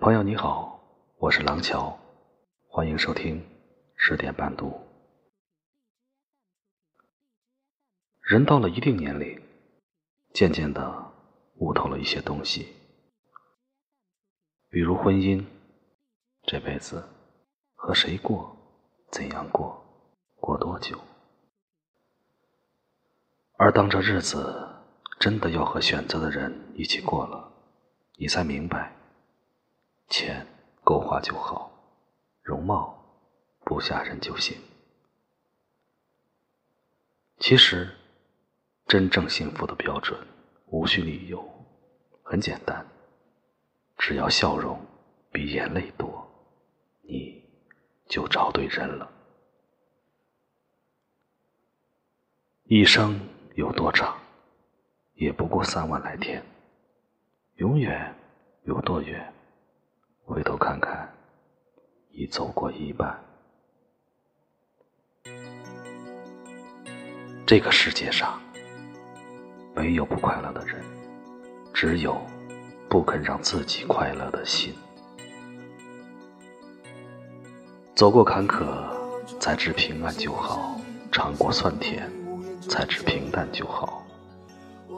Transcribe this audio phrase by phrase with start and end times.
[0.00, 0.80] 朋友你好，
[1.16, 1.98] 我是廊桥，
[2.68, 3.44] 欢迎收听
[3.96, 4.72] 十点半读。
[8.20, 9.42] 人到了一定年龄，
[10.32, 11.12] 渐渐的
[11.56, 12.76] 悟透了一些东西，
[14.68, 15.44] 比如婚姻，
[16.44, 17.04] 这辈子
[17.74, 18.56] 和谁过，
[19.10, 19.84] 怎样过，
[20.36, 20.96] 过多久。
[23.56, 24.68] 而当这日子
[25.18, 27.52] 真的要和选择的人一起过了，
[28.16, 28.94] 你才明白。
[30.08, 30.46] 钱
[30.82, 31.70] 够花就好，
[32.42, 32.98] 容貌
[33.64, 34.56] 不吓人就行。
[37.38, 37.94] 其实，
[38.86, 40.18] 真正幸福的标准
[40.66, 41.46] 无需理由，
[42.22, 42.86] 很简单，
[43.98, 44.80] 只要笑容
[45.30, 46.26] 比眼泪多，
[47.02, 47.42] 你
[48.06, 49.10] 就找对人了。
[52.64, 53.20] 一生
[53.54, 54.18] 有多长，
[55.14, 56.44] 也不过三万来天。
[57.56, 58.14] 永远
[58.64, 59.32] 有多远？
[60.28, 61.10] 回头看看，
[62.10, 63.18] 已走过一半。
[67.46, 68.38] 这个世界上
[69.74, 70.84] 没有不快乐的人，
[71.72, 72.20] 只有
[72.90, 74.74] 不肯让自己快乐的心。
[77.94, 78.66] 走过坎坷，
[79.40, 80.78] 才知平安就好；
[81.10, 82.06] 尝过酸甜，
[82.68, 84.04] 才知平淡就好；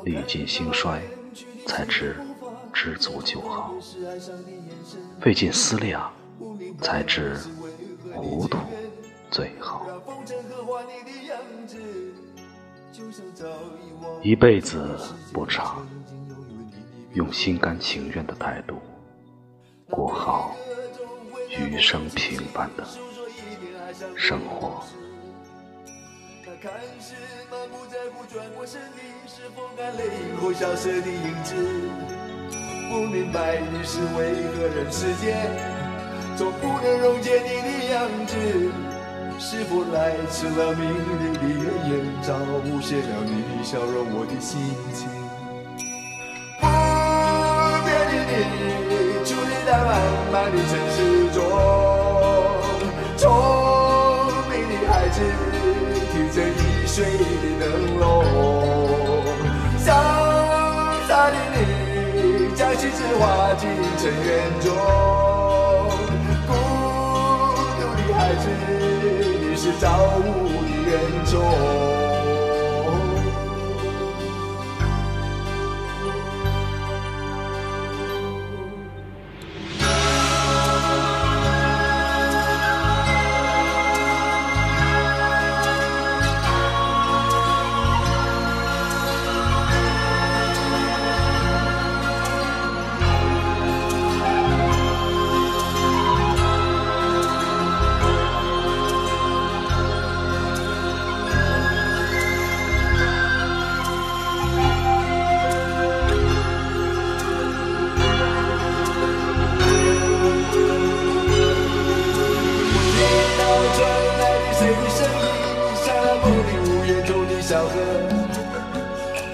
[0.05, 1.01] 历尽兴衰，
[1.69, 2.17] 才知。
[2.73, 3.75] 知足就好，
[5.21, 6.13] 费尽思量，
[6.81, 7.37] 才知
[8.15, 8.59] 糊涂
[9.31, 9.87] 最好。
[14.23, 14.99] 一辈子
[15.33, 15.87] 不长，
[17.15, 18.79] 用心甘情愿的态度
[19.89, 20.55] 过好
[21.49, 22.87] 余生平凡的
[24.17, 24.83] 生活。
[30.37, 30.53] 不
[32.91, 35.49] 不明白你是为何人世间
[36.37, 38.35] 总不能溶解你的样子，
[39.39, 41.55] 是否来迟了命运的预
[41.89, 44.59] 言，早无限了你的笑容，我的心
[44.93, 45.09] 情。
[46.59, 46.67] 不
[47.87, 48.93] 变的你，
[49.25, 49.89] 伫立在漫
[50.33, 50.99] 漫的城市
[51.33, 51.39] 中，
[63.57, 63.69] 进
[63.99, 64.73] 尘缘中，
[66.47, 66.53] 孤
[67.81, 68.49] 独的孩子，
[69.41, 69.85] 你是造
[70.19, 70.21] 物
[70.85, 71.90] 的恩宠。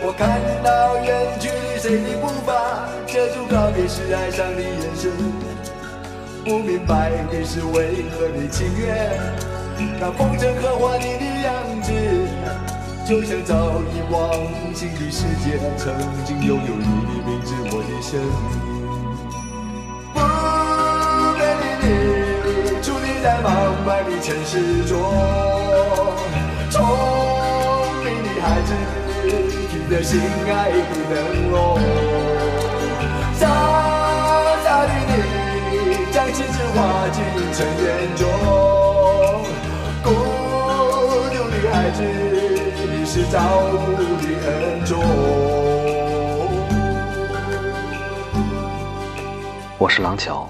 [0.06, 5.10] 我看到远去的谁的步伐，遮住告别时哀伤的眼神。
[6.44, 9.18] 不明白你是为何的情愿，
[9.98, 11.90] 那风尘刻画你的样子，
[13.04, 14.30] 就像早已忘
[14.72, 15.92] 情的世界，曾
[16.24, 18.54] 经拥有你的名字，我的声音。
[20.14, 20.22] 不
[21.34, 24.94] 变的你，伫立在茫茫的城市中，
[26.70, 26.78] 聪
[28.04, 28.95] 明的孩子。
[29.88, 31.78] 的心爱的灯笼，
[33.34, 33.46] 傻
[34.64, 38.28] 傻的你，将青春化进尘缘中。
[40.02, 40.10] 孤
[41.30, 43.38] 独的孩子，你是造
[43.68, 43.74] 物
[44.20, 44.98] 的恩宠。
[49.78, 50.48] 我是廊桥，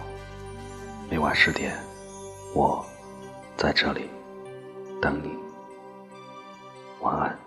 [1.11, 1.77] 每晚十点，
[2.55, 2.83] 我
[3.55, 4.09] 在这里
[5.03, 5.37] 等你。
[7.01, 7.46] 晚安。